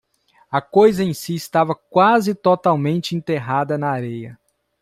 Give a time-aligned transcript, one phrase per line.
[0.51, 4.35] A coisa em si estava quase totalmente enterrada na areia.